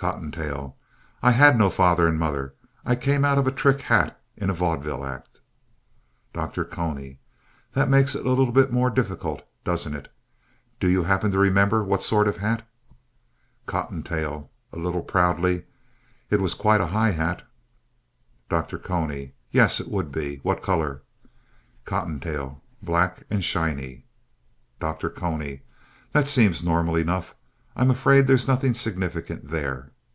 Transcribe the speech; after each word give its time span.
COTTONTAIL 0.00 0.76
I 1.24 1.32
had 1.32 1.58
no 1.58 1.68
father 1.68 2.06
or 2.06 2.12
mother. 2.12 2.54
I 2.84 2.94
came 2.94 3.24
out 3.24 3.36
of 3.36 3.48
a 3.48 3.50
trick 3.50 3.80
hat 3.80 4.16
in 4.36 4.48
a 4.48 4.52
vaudeville 4.54 5.04
act. 5.04 5.40
DR. 6.34 6.64
CONY 6.64 7.18
That 7.72 7.88
makes 7.88 8.14
it 8.14 8.24
a 8.24 8.30
little 8.30 8.54
more 8.72 8.90
difficult, 8.90 9.42
doesn't 9.64 9.96
it? 9.96 10.08
Do 10.78 10.88
you 10.88 11.02
happen 11.02 11.32
to 11.32 11.38
remember 11.40 11.82
what 11.82 12.04
sort 12.04 12.28
of 12.28 12.36
a 12.36 12.40
hat? 12.42 12.68
COTTONTAIL 13.66 14.48
(a 14.72 14.78
little 14.78 15.02
proudly) 15.02 15.64
It 16.30 16.40
was 16.40 16.54
quite 16.54 16.80
a 16.80 16.86
high 16.94 17.10
hat. 17.10 17.42
DR. 18.48 18.78
CONY 18.78 19.34
Yes, 19.50 19.80
it 19.80 19.88
would 19.88 20.12
be. 20.12 20.36
What 20.44 20.62
color? 20.62 21.02
COTTONTAIL 21.86 22.62
Black 22.82 23.24
and 23.30 23.42
shiny. 23.42 24.04
DR. 24.78 25.10
CONY 25.10 25.62
That 26.12 26.28
seems 26.28 26.62
normal 26.62 26.94
enough. 26.94 27.34
I'm 27.76 27.92
afraid 27.92 28.26
there's 28.26 28.48
nothing 28.48 28.74
significant 28.74 29.50
there. 29.50 29.92